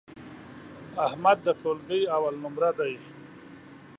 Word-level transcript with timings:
احمد 1.05 1.37
د 1.45 1.47
ټولگي 1.61 2.01
اول 2.15 2.35
نمره 2.43 2.71
دی. 2.79 2.93